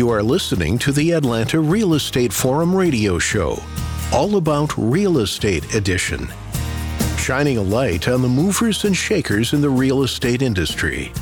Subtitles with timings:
[0.00, 3.62] You are listening to the Atlanta Real Estate Forum radio show,
[4.14, 6.26] all about real estate edition,
[7.18, 11.12] shining a light on the movers and shakers in the real estate industry.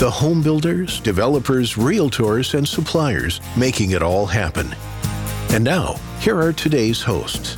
[0.00, 4.74] The home builders, developers, realtors, and suppliers making it all happen.
[5.50, 7.56] And now, here are today's hosts.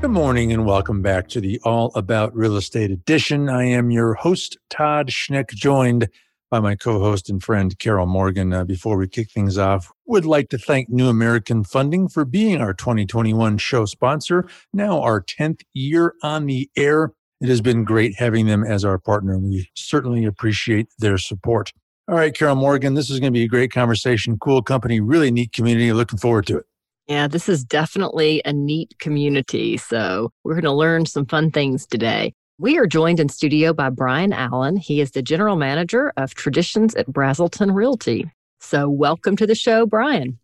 [0.00, 3.48] Good morning and welcome back to the All About Real Estate edition.
[3.48, 6.08] I am your host, Todd Schnick, joined
[6.50, 8.52] by my co-host and friend, Carol Morgan.
[8.52, 12.60] Uh, before we kick things off, would like to thank New American Funding for being
[12.60, 14.48] our 2021 show sponsor.
[14.72, 17.12] Now our 10th year on the air.
[17.40, 21.72] It has been great having them as our partner, and we certainly appreciate their support.
[22.08, 24.38] All right, Carol Morgan, this is going to be a great conversation.
[24.38, 25.92] Cool company, really neat community.
[25.92, 26.66] Looking forward to it.
[27.06, 29.78] Yeah, this is definitely a neat community.
[29.78, 32.34] So we're going to learn some fun things today.
[32.60, 34.76] We are joined in studio by Brian Allen.
[34.78, 38.28] He is the general manager of Traditions at Braselton Realty.
[38.58, 40.40] So welcome to the show, Brian.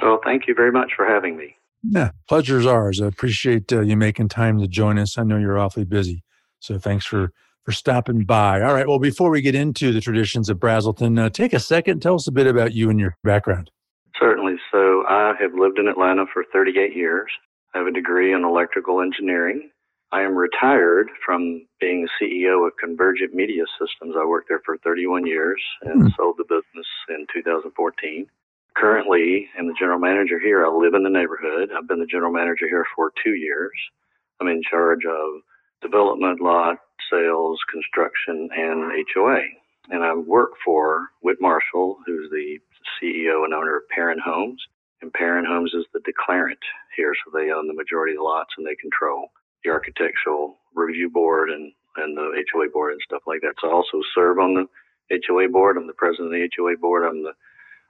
[0.00, 1.56] Well, thank you very much for having me.
[1.82, 3.00] Yeah, pleasure's ours.
[3.00, 5.18] I appreciate uh, you making time to join us.
[5.18, 6.22] I know you're awfully busy.
[6.60, 7.32] So thanks for
[7.64, 8.62] for stopping by.
[8.62, 8.86] All right.
[8.86, 11.98] Well, before we get into the traditions of Braselton, uh, take a second.
[12.00, 13.72] Tell us a bit about you and your background.
[14.20, 14.54] Certainly.
[14.70, 17.28] So I have lived in Atlanta for 38 years.
[17.74, 19.68] I have a degree in electrical engineering.
[20.12, 24.14] I am retired from being the CEO of Convergent Media Systems.
[24.16, 26.16] I worked there for 31 years and mm.
[26.16, 28.26] sold the business in 2014.
[28.76, 30.64] Currently, I'm the general manager here.
[30.64, 31.70] I live in the neighborhood.
[31.76, 33.72] I've been the general manager here for two years.
[34.40, 35.42] I'm in charge of
[35.82, 36.76] development, lot,
[37.10, 39.42] sales, construction, and HOA.
[39.90, 42.58] And I work for Whit Marshall, who's the
[43.02, 44.62] CEO and owner of Perrin Homes.
[45.02, 46.62] And Perrin Homes is the declarant
[46.96, 49.30] here, so they own the majority of the lots and they control
[49.66, 53.54] the architectural review board and, and the HOA board and stuff like that.
[53.60, 54.66] So I also serve on the
[55.26, 55.76] HOA board.
[55.76, 57.04] I'm the president of the HOA board.
[57.04, 57.32] I'm the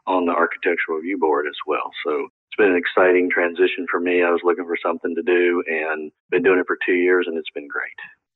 [0.07, 1.91] on the architectural review board as well.
[2.05, 4.23] So it's been an exciting transition for me.
[4.23, 7.37] I was looking for something to do and been doing it for two years and
[7.37, 7.91] it's been great.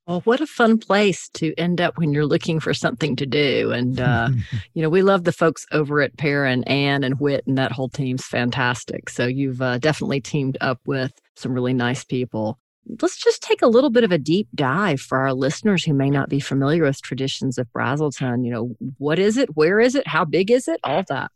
[0.07, 3.71] Well, what a fun place to end up when you're looking for something to do.
[3.71, 4.31] And, uh,
[4.75, 7.71] you know, we love the folks over at Perrin, and Ann, and Whit, and that
[7.71, 9.09] whole team's fantastic.
[9.09, 12.59] So you've uh, definitely teamed up with some really nice people.
[13.01, 16.11] Let's just take a little bit of a deep dive for our listeners who may
[16.11, 18.45] not be familiar with traditions of Braselton.
[18.45, 19.57] You know, what is it?
[19.57, 20.07] Where is it?
[20.07, 20.81] How big is it?
[20.83, 21.31] All that.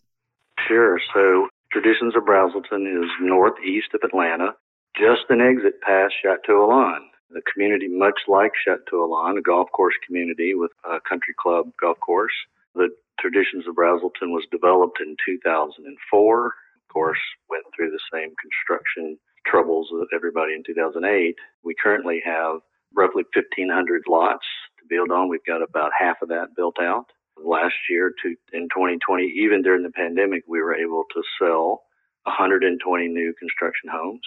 [0.67, 0.99] Sure.
[1.13, 4.55] So, Traditions of Braselton is northeast of Atlanta,
[4.97, 9.95] just an exit past Chateau Elan the community, much like Chateau Elan, a golf course
[10.07, 12.33] community with a country club golf course.
[12.75, 12.89] The
[13.21, 16.47] Traditions of Braselton was developed in 2004.
[16.47, 16.53] Of
[16.93, 17.19] course,
[17.51, 21.35] went through the same construction troubles of everybody in 2008.
[21.63, 22.61] We currently have
[22.95, 24.47] roughly 1,500 lots
[24.79, 25.29] to build on.
[25.29, 27.07] We've got about half of that built out.
[27.37, 31.83] Last year, to, in 2020, even during the pandemic, we were able to sell
[32.25, 34.23] 120 new construction homes.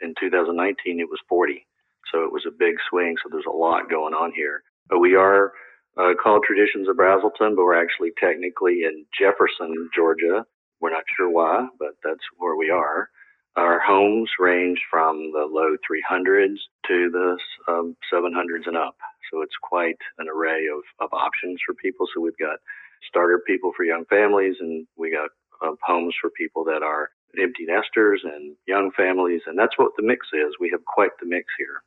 [0.00, 1.66] In 2019, it was 40.
[2.12, 3.16] So it was a big swing.
[3.22, 4.62] So there's a lot going on here.
[4.88, 5.52] But we are
[5.96, 10.44] uh, called Traditions of Braselton, but we're actually technically in Jefferson, Georgia.
[10.80, 13.10] We're not sure why, but that's where we are.
[13.58, 17.36] Our homes range from the low 300s to the
[17.66, 18.96] um, 700s and up.
[19.32, 22.06] So it's quite an array of, of options for people.
[22.14, 22.60] So we've got
[23.08, 25.30] starter people for young families, and we got
[25.60, 29.42] uh, homes for people that are empty nesters and young families.
[29.46, 30.54] And that's what the mix is.
[30.60, 31.82] We have quite the mix here.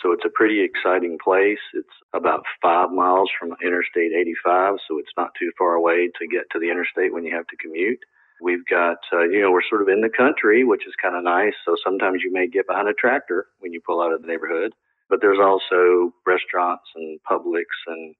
[0.00, 1.62] So it's a pretty exciting place.
[1.72, 6.50] It's about five miles from Interstate 85, so it's not too far away to get
[6.50, 8.00] to the interstate when you have to commute.
[8.42, 11.22] We've got, uh, you know, we're sort of in the country, which is kind of
[11.22, 11.54] nice.
[11.64, 14.72] So sometimes you may get behind a tractor when you pull out of the neighborhood.
[15.08, 18.14] But there's also restaurants and Publix and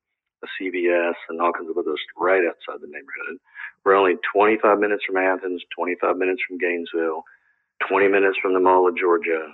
[0.45, 3.39] a CVS and all kinds of others right outside the neighborhood.
[3.85, 7.25] We're only 25 minutes from Athens, 25 minutes from Gainesville,
[7.89, 9.49] 20 minutes from the Mall of Georgia,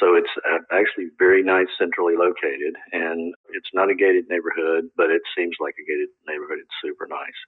[0.00, 5.10] so it's uh, actually very nice, centrally located, and it's not a gated neighborhood, but
[5.10, 6.58] it seems like a gated neighborhood.
[6.62, 7.38] It's super nice.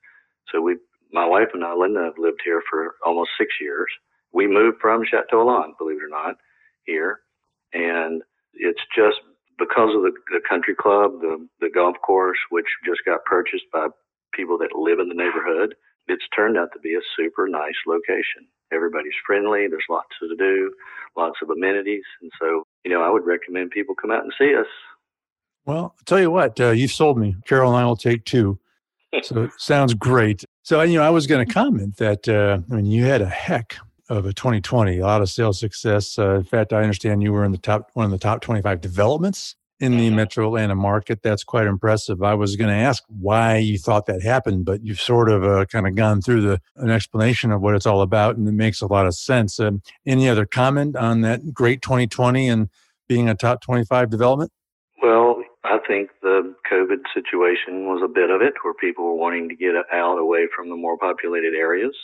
[0.51, 0.77] So we,
[1.13, 3.89] my wife and I, Linda, have lived here for almost six years.
[4.33, 6.37] We moved from Chateau Elan, believe it or not,
[6.85, 7.21] here,
[7.73, 8.23] and
[8.55, 9.19] it's just
[9.59, 13.89] because of the, the country club, the the golf course, which just got purchased by
[14.33, 15.75] people that live in the neighborhood.
[16.09, 18.49] It's turned out to be a super nice location.
[18.73, 19.67] Everybody's friendly.
[19.69, 20.73] There's lots to do,
[21.17, 22.05] lots of amenities.
[22.23, 24.67] And so, you know, I would recommend people come out and see us.
[25.67, 27.37] Well, I'll tell you what, uh, you've sold me.
[27.47, 28.59] Carol and I will take two.
[29.25, 30.45] So it sounds great.
[30.71, 33.29] So, you know, I was going to comment that, uh, I mean, you had a
[33.29, 33.77] heck
[34.09, 36.17] of a 2020, a lot of sales success.
[36.17, 38.81] Uh, in fact, I understand you were in the top, one of the top 25
[38.81, 41.25] developments in the Metro Atlanta market.
[41.25, 42.23] That's quite impressive.
[42.23, 45.65] I was going to ask why you thought that happened, but you've sort of uh,
[45.65, 48.81] kind of gone through the an explanation of what it's all about, and it makes
[48.81, 49.59] a lot of sense.
[49.59, 52.69] Um, any other comment on that great 2020 and
[53.09, 54.53] being a top 25 development?
[55.63, 59.55] I think the COVID situation was a bit of it, where people were wanting to
[59.55, 61.95] get out away from the more populated areas.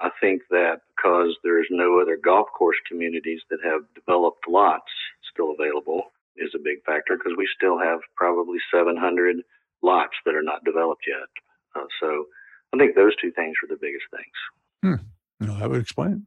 [0.00, 4.90] I think that because there's no other golf course communities that have developed lots
[5.32, 9.36] still available is a big factor because we still have probably 700
[9.82, 11.28] lots that are not developed yet.
[11.76, 12.24] Uh, so
[12.74, 14.38] I think those two things were the biggest things.
[14.82, 15.46] Hmm.
[15.46, 16.26] No, that would explain.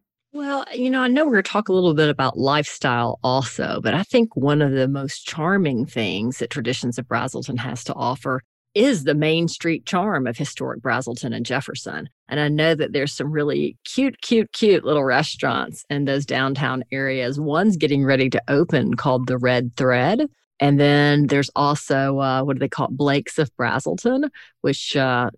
[0.55, 3.81] Well, you know, I know we're going to talk a little bit about lifestyle also,
[3.83, 7.93] but I think one of the most charming things that Traditions of Braselton has to
[7.93, 8.41] offer
[8.73, 12.07] is the main street charm of historic Braselton and Jefferson.
[12.29, 16.85] And I know that there's some really cute, cute, cute little restaurants in those downtown
[16.89, 17.37] areas.
[17.37, 20.21] One's getting ready to open called the Red Thread.
[20.61, 22.95] And then there's also, uh, what do they call it?
[22.95, 24.29] Blake's of Braselton,
[24.61, 25.31] which uh,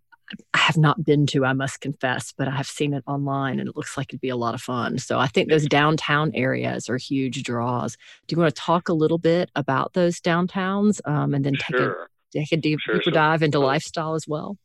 [0.53, 3.69] I have not been to, I must confess, but I have seen it online and
[3.69, 4.97] it looks like it'd be a lot of fun.
[4.97, 7.95] So I think those downtown areas are huge draws.
[8.27, 11.77] Do you want to talk a little bit about those downtowns um, and then take
[11.77, 12.03] sure.
[12.03, 12.07] a
[12.37, 14.57] take a deep, Sure, deeper so- dive into so- lifestyle as well?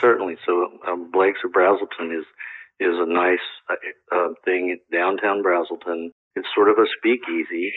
[0.00, 0.36] Certainly.
[0.44, 2.24] So um, Blake's of Braselton is
[2.80, 3.38] is a nice
[3.70, 3.74] uh,
[4.14, 6.10] uh, thing downtown Braselton.
[6.34, 7.72] It's sort of a speakeasy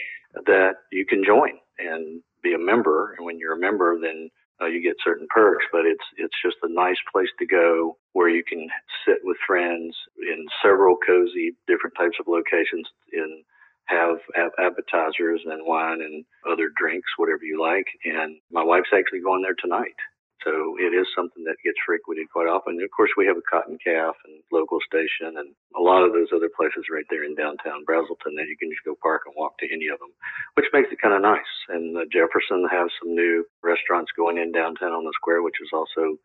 [0.46, 3.14] that you can join and be a member.
[3.16, 5.64] And when you're a member, then uh, you get certain perks.
[5.72, 8.68] But it's it's just a nice place to go where you can
[9.06, 13.44] sit with friends in several cozy different types of locations and
[13.86, 17.86] have ap- appetizers and wine and other drinks, whatever you like.
[18.04, 19.96] And my wife's actually going there tonight.
[20.44, 22.74] So it is something that gets frequented quite often.
[22.78, 26.12] And of course, we have a Cotton Calf and Local Station and a lot of
[26.12, 29.34] those other places right there in downtown Braselton that you can just go park and
[29.36, 30.14] walk to any of them,
[30.54, 31.52] which makes it kind of nice.
[31.68, 35.70] And uh, Jefferson has some new restaurants going in downtown on the square, which is
[35.72, 36.16] also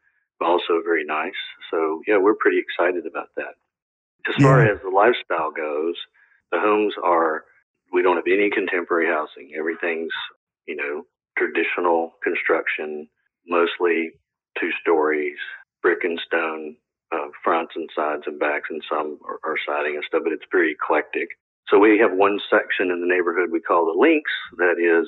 [0.41, 1.39] also very nice.
[1.71, 3.55] So yeah, we're pretty excited about that.
[4.27, 4.73] As far Yeah.
[4.73, 5.95] as the lifestyle goes,
[6.51, 7.45] the homes are
[7.91, 9.51] we don't have any contemporary housing.
[9.57, 10.13] Everything's
[10.67, 11.03] you know
[11.37, 13.07] traditional construction,
[13.47, 14.11] mostly
[14.59, 15.37] two stories,
[15.81, 16.75] brick and stone
[17.11, 20.21] uh, fronts and sides and backs, and some are, are siding and stuff.
[20.23, 21.29] But it's very eclectic.
[21.69, 24.31] So we have one section in the neighborhood we call the links.
[24.57, 25.07] That is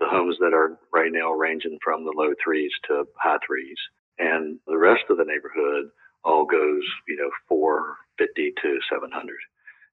[0.00, 3.78] the homes that are right now ranging from the low threes to high threes,
[4.18, 5.90] and the rest of the neighborhood
[6.24, 9.36] all goes you know 450 to 700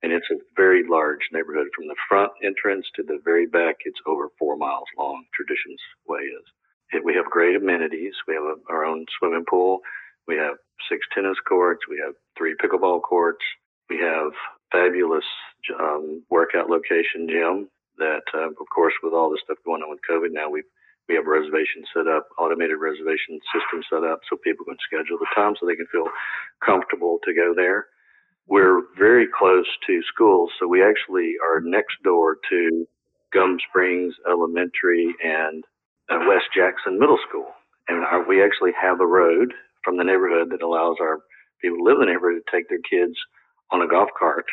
[0.03, 3.77] and it's a very large neighborhood from the front entrance to the very back.
[3.85, 5.25] It's over four miles long.
[5.33, 6.45] Traditions Way is.
[7.03, 8.13] We have great amenities.
[8.27, 9.79] We have a, our own swimming pool.
[10.27, 10.55] We have
[10.89, 11.81] six tennis courts.
[11.89, 13.43] We have three pickleball courts.
[13.89, 14.31] We have
[14.71, 15.25] fabulous
[15.79, 17.69] um, workout location gym.
[17.97, 20.63] That, uh, of course, with all this stuff going on with COVID now, we
[21.09, 25.27] we have reservations set up, automated reservation system set up, so people can schedule the
[25.35, 26.07] time so they can feel
[26.63, 27.87] comfortable to go there
[28.47, 32.87] we're very close to schools, so we actually are next door to
[33.33, 35.63] Gum Springs Elementary and
[36.11, 37.47] uh, West Jackson Middle School,
[37.87, 39.53] and our, we actually have a road
[39.83, 41.19] from the neighborhood that allows our
[41.61, 43.15] people who live in the neighborhood to take their kids
[43.71, 44.45] on a golf cart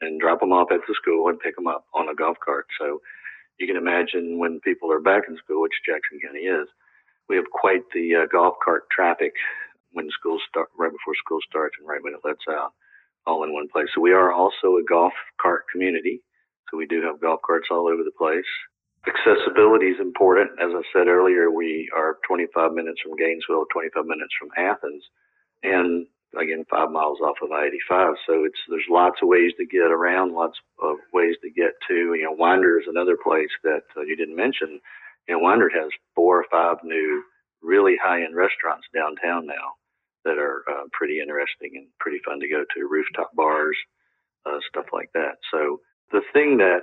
[0.00, 2.66] and drop them off at the school and pick them up on a golf cart.
[2.78, 3.00] So
[3.58, 6.68] you can imagine when people are back in school, which Jackson County is,
[7.28, 9.32] we have quite the uh, golf cart traffic
[9.92, 12.72] when school start right before school starts and right when it lets out
[13.26, 13.88] all in one place.
[13.94, 16.22] So we are also a golf cart community.
[16.70, 18.48] So we do have golf carts all over the place.
[19.06, 20.52] Accessibility is important.
[20.60, 25.02] As I said earlier, we are 25 minutes from Gainesville, 25 minutes from Athens,
[25.64, 26.06] and
[26.38, 28.14] again, five miles off of I-85.
[28.26, 32.14] So it's there's lots of ways to get around, lots of ways to get to.
[32.14, 34.80] You know, Winder is another place that uh, you didn't mention.
[35.28, 37.24] You know, Winder has four or five new,
[37.60, 39.74] really high-end restaurants downtown now
[40.24, 42.88] that are uh, pretty interesting and pretty fun to go to.
[42.88, 43.76] Rooftop bars,
[44.46, 45.38] uh, stuff like that.
[45.50, 45.80] So
[46.12, 46.82] the thing that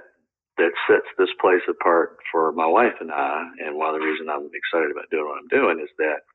[0.59, 4.29] that sets this place apart for my wife and I, and one of the reason
[4.29, 6.27] I'm excited about doing what I'm doing is that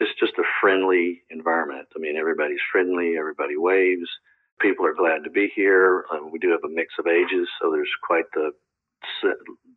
[0.00, 1.86] it's just a friendly environment.
[1.94, 4.10] I mean, everybody's friendly, everybody waves.
[4.60, 6.04] People are glad to be here.
[6.12, 8.50] Uh, we do have a mix of ages, so there's quite the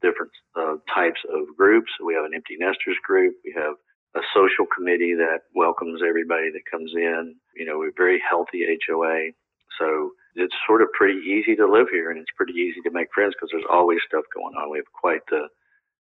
[0.01, 1.91] different uh, types of groups.
[2.03, 3.35] We have an empty nesters group.
[3.43, 3.75] We have
[4.15, 7.35] a social committee that welcomes everybody that comes in.
[7.55, 9.31] You know, we're very healthy HOA.
[9.79, 13.07] So it's sort of pretty easy to live here and it's pretty easy to make
[13.13, 14.71] friends because there's always stuff going on.
[14.71, 15.47] We have quite the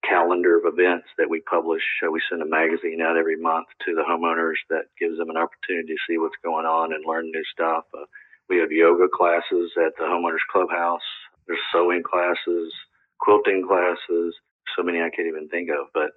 [0.06, 1.82] calendar of events that we publish.
[2.02, 5.92] We send a magazine out every month to the homeowners that gives them an opportunity
[5.92, 7.84] to see what's going on and learn new stuff.
[7.92, 8.06] Uh,
[8.48, 11.04] we have yoga classes at the homeowners clubhouse.
[11.46, 12.72] There's sewing classes,
[13.20, 14.34] quilting classes,
[14.76, 15.88] so many I can't even think of.
[15.92, 16.10] But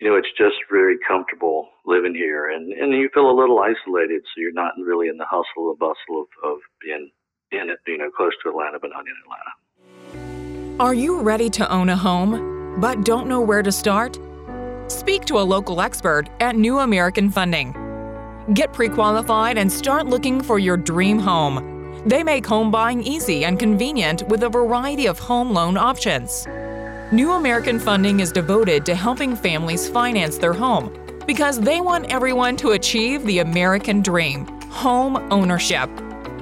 [0.00, 4.22] you know, it's just very comfortable living here, and and you feel a little isolated,
[4.22, 7.10] so you're not really in the hustle and bustle of, of being
[7.52, 10.82] in it, you know, close to Atlanta, but not in Atlanta.
[10.82, 14.18] Are you ready to own a home, but don't know where to start?
[14.88, 17.72] Speak to a local expert at New American Funding.
[18.52, 22.02] Get pre qualified and start looking for your dream home.
[22.04, 26.46] They make home buying easy and convenient with a variety of home loan options.
[27.14, 30.92] New American Funding is devoted to helping families finance their home
[31.28, 35.88] because they want everyone to achieve the American dream home ownership.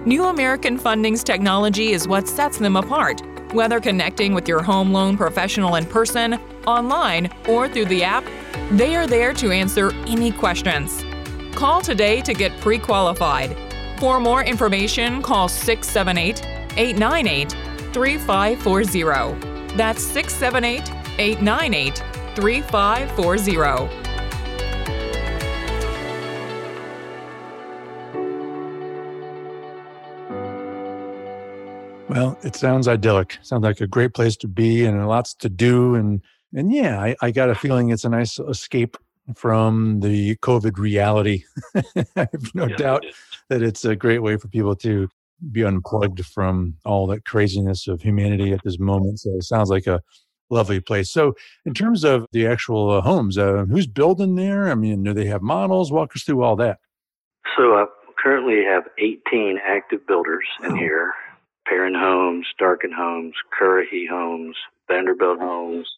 [0.06, 3.20] New American Funding's technology is what sets them apart.
[3.52, 8.24] Whether connecting with your home loan professional in person, online, or through the app,
[8.70, 11.04] they are there to answer any questions.
[11.54, 13.54] Call today to get pre qualified.
[13.98, 16.42] For more information, call 678
[16.78, 17.50] 898
[17.92, 19.51] 3540.
[19.76, 22.02] That's 678 898
[22.34, 24.02] 3540.
[32.08, 33.38] Well, it sounds idyllic.
[33.40, 35.94] Sounds like a great place to be and lots to do.
[35.94, 36.20] And
[36.54, 38.98] and yeah, I, I got a feeling it's a nice escape
[39.34, 41.44] from the COVID reality.
[41.74, 41.84] I
[42.16, 43.14] have no yeah, doubt it
[43.48, 45.08] that it's a great way for people to
[45.50, 49.20] be unplugged from all that craziness of humanity at this moment.
[49.20, 50.00] So it sounds like a
[50.50, 51.10] lovely place.
[51.10, 51.34] So,
[51.64, 54.70] in terms of the actual uh, homes, uh, who's building there?
[54.70, 55.90] I mean, do they have models?
[55.90, 56.78] Walk us through all that.
[57.56, 57.86] So, I
[58.22, 60.76] currently have 18 active builders in oh.
[60.76, 61.12] here
[61.66, 64.56] Perrin Homes, Darkin Homes, Currahee Homes,
[64.88, 65.88] Vanderbilt Homes,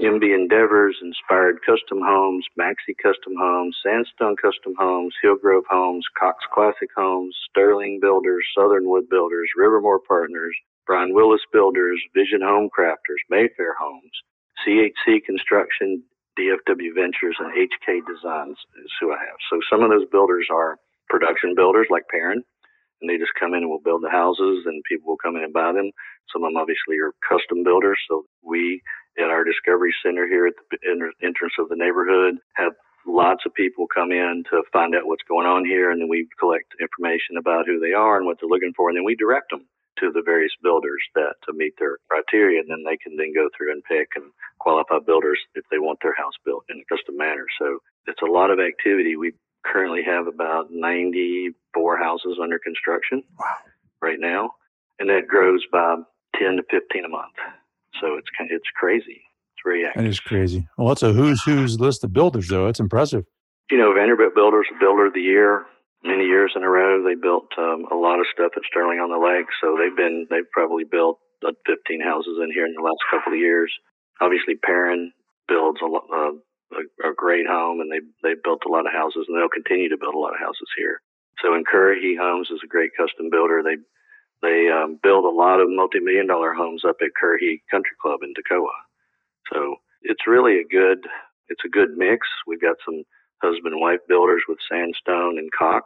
[0.00, 6.88] MB Endeavors, Inspired Custom Homes, Maxi Custom Homes, Sandstone Custom Homes, Hillgrove Homes, Cox Classic
[6.96, 13.74] Homes, Sterling Builders, Southern Wood Builders, Rivermore Partners, Brian Willis Builders, Vision Home Crafters, Mayfair
[13.78, 14.10] Homes,
[14.66, 16.02] CHC Construction,
[16.38, 19.38] DFW Ventures, and HK Designs is who I have.
[19.48, 20.76] So some of those builders are
[21.08, 22.42] production builders like Perrin,
[23.00, 25.44] and they just come in and will build the houses and people will come in
[25.44, 25.92] and buy them.
[26.32, 27.98] Some of them obviously are custom builders.
[28.08, 28.82] So we
[29.18, 30.78] at our Discovery Center here at the
[31.22, 32.72] entrance of the neighborhood have
[33.06, 36.26] lots of people come in to find out what's going on here and then we
[36.38, 39.50] collect information about who they are and what they're looking for and then we direct
[39.50, 39.66] them
[39.98, 43.48] to the various builders that to meet their criteria and then they can then go
[43.56, 44.24] through and pick and
[44.58, 47.46] qualify builders if they want their house built in a custom manner.
[47.58, 49.16] So it's a lot of activity.
[49.16, 53.46] We currently have about 94 houses under construction wow.
[54.02, 54.50] right now,
[54.98, 55.96] and that grows by
[56.38, 57.34] 10 to 15 a month.
[58.00, 59.22] So it's it's crazy.
[59.54, 60.02] It's very active.
[60.02, 60.66] That is crazy.
[60.76, 62.66] Well, that's a who's who's list of builders, though.
[62.68, 63.24] It's impressive.
[63.70, 65.64] You know, Vanderbilt Builders, Builder of the Year,
[66.02, 67.02] many years in a row.
[67.02, 70.26] They built um, a lot of stuff at Sterling on the Lake, so they've been
[70.30, 73.72] they've probably built 15 houses in here in the last couple of years.
[74.20, 75.12] Obviously, Perrin
[75.48, 76.04] builds a lot.
[76.12, 76.38] Uh,
[76.72, 79.88] a, a great home, and they they built a lot of houses, and they'll continue
[79.88, 81.00] to build a lot of houses here.
[81.42, 83.62] So, in Currahee Homes is a great custom builder.
[83.62, 83.76] They
[84.44, 88.34] they um, build a lot of multi-million dollar homes up at Currahee Country Club in
[88.36, 88.76] Toccoa.
[89.52, 91.00] So it's really a good
[91.48, 92.26] it's a good mix.
[92.46, 93.04] We've got some
[93.42, 95.84] husband and wife builders with Sandstone and Cox,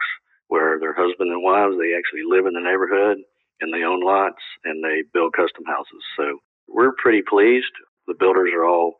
[0.48, 3.18] where their husband and wives they actually live in the neighborhood
[3.60, 6.02] and they own lots and they build custom houses.
[6.16, 6.38] So
[6.68, 7.74] we're pretty pleased.
[8.06, 8.94] The builders are all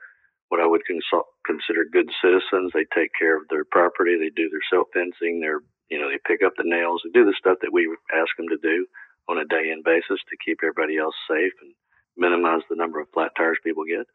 [0.48, 2.72] what I would consult, consider good citizens.
[2.72, 4.16] They take care of their property.
[4.16, 5.40] They do their self fencing.
[5.40, 5.60] They're,
[5.90, 7.02] you know, they pick up the nails.
[7.04, 8.86] They do the stuff that we ask them to do
[9.28, 11.72] on a day in basis to keep everybody else safe and
[12.16, 14.06] minimize the number of flat tires people get.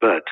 [0.00, 0.22] But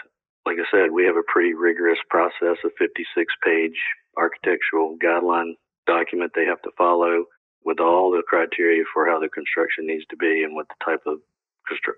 [0.45, 3.79] like I said, we have a pretty rigorous process, a 56 page
[4.17, 5.55] architectural guideline
[5.87, 7.25] document they have to follow
[7.65, 11.03] with all the criteria for how the construction needs to be and what the type
[11.07, 11.19] of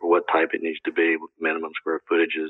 [0.01, 2.49] what type it needs to be, minimum square footages,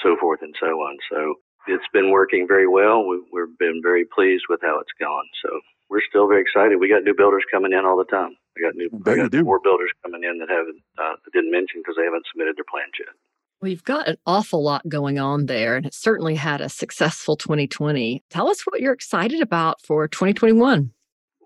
[0.00, 0.96] so forth and so on.
[1.10, 1.34] So
[1.70, 3.06] it's been working very well.
[3.06, 5.24] We've, we've been very pleased with how it's gone.
[5.42, 6.78] So we're still very excited.
[6.78, 8.36] We got new builders coming in all the time.
[8.56, 11.96] We got new I got more builders coming in that haven't uh, didn't mention because
[11.96, 13.14] they haven't submitted their plans yet.
[13.62, 18.24] We've got an awful lot going on there, and it certainly had a successful 2020.
[18.30, 20.90] Tell us what you're excited about for 2021.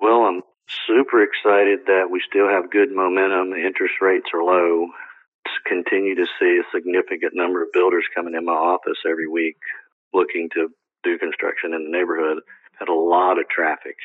[0.01, 0.43] Well, I'm
[0.87, 3.51] super excited that we still have good momentum.
[3.51, 4.89] The interest rates are low
[5.67, 9.57] continue to see a significant number of builders coming in my office every week
[10.15, 10.69] looking to
[11.03, 12.39] do construction in the neighborhood.
[12.79, 13.97] Had a lot of traffic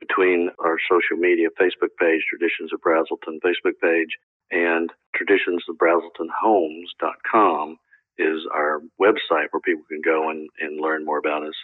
[0.00, 4.16] between our social media Facebook page, Traditions of Braselton Facebook page,
[4.50, 7.78] and traditionsofbraseltonhomes.com
[8.18, 11.54] is our website where people can go and, and learn more about us.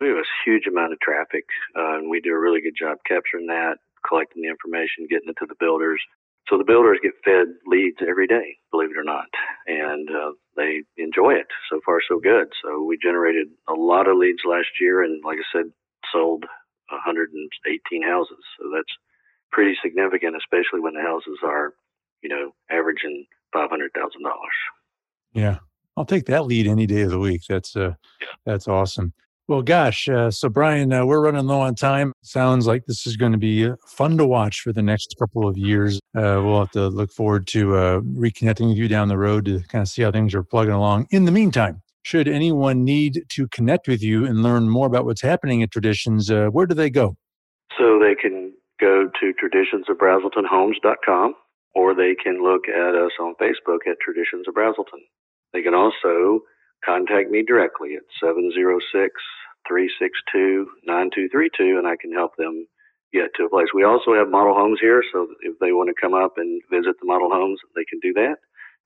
[0.00, 1.44] We have a huge amount of traffic,
[1.76, 5.36] uh, and we do a really good job capturing that, collecting the information, getting it
[5.38, 6.02] to the builders.
[6.48, 9.26] So the builders get fed leads every day, believe it or not.
[9.66, 11.46] And uh, they enjoy it.
[11.70, 12.48] So far, so good.
[12.62, 15.72] So we generated a lot of leads last year, and like I said,
[16.12, 16.44] sold
[16.90, 18.44] 118 houses.
[18.58, 18.92] So that's
[19.50, 21.74] pretty significant, especially when the houses are,
[22.22, 24.58] you know, averaging five hundred thousand dollars.
[25.32, 25.58] Yeah,
[25.96, 27.42] I'll take that lead any day of the week.
[27.48, 28.26] That's uh, yeah.
[28.44, 29.12] that's awesome.
[29.48, 32.12] Well, gosh, uh, so Brian, uh, we're running low on time.
[32.22, 35.48] Sounds like this is going to be uh, fun to watch for the next couple
[35.48, 35.98] of years.
[36.16, 39.60] Uh, we'll have to look forward to uh, reconnecting with you down the road to
[39.68, 41.08] kind of see how things are plugging along.
[41.10, 45.22] In the meantime, should anyone need to connect with you and learn more about what's
[45.22, 47.16] happening at Traditions, uh, where do they go?
[47.76, 51.34] So they can go to traditionsofbraseltonhomes.com
[51.74, 55.00] or they can look at us on Facebook at Traditions of Braselton.
[55.52, 56.42] They can also
[56.84, 59.14] contact me directly at 706
[59.66, 62.66] 362 9232 and I can help them
[63.12, 63.68] get to a place.
[63.74, 66.96] We also have model homes here, so if they want to come up and visit
[67.00, 68.36] the model homes, they can do that.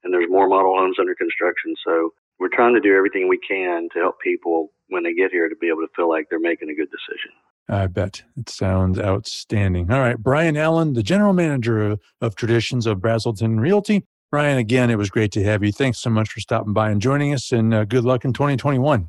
[0.03, 3.89] And there's more model homes under construction, so we're trying to do everything we can
[3.95, 6.71] to help people when they get here to be able to feel like they're making
[6.71, 7.31] a good decision.
[7.69, 9.91] I bet it sounds outstanding.
[9.91, 14.05] All right, Brian Allen, the general manager of, of Traditions of Braselton Realty.
[14.31, 15.71] Brian, again, it was great to have you.
[15.71, 19.09] Thanks so much for stopping by and joining us, and uh, good luck in 2021.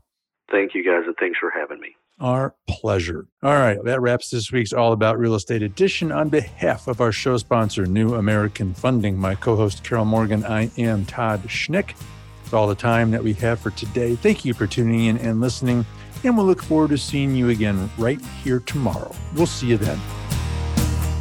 [0.51, 1.95] Thank you, guys, and thanks for having me.
[2.19, 3.27] Our pleasure.
[3.43, 6.11] All right, that wraps this week's All About Real Estate edition.
[6.11, 10.71] On behalf of our show sponsor, New American Funding, my co host, Carol Morgan, I
[10.77, 11.95] am Todd Schnick.
[12.43, 14.15] It's all the time that we have for today.
[14.15, 15.85] Thank you for tuning in and listening,
[16.23, 19.13] and we'll look forward to seeing you again right here tomorrow.
[19.35, 19.99] We'll see you then.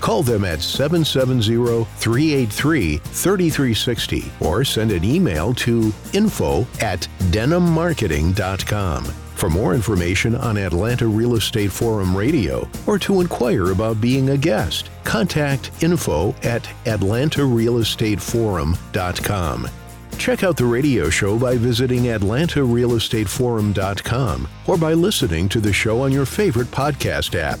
[0.00, 9.04] Call them at 770 383 3360 or send an email to info at denimmarketing.com.
[9.38, 14.36] For more information on Atlanta Real Estate Forum Radio or to inquire about being a
[14.36, 19.68] guest, contact info at atlantarealestateforum.com.
[20.18, 26.10] Check out the radio show by visiting atlantarealestateforum.com or by listening to the show on
[26.10, 27.60] your favorite podcast app.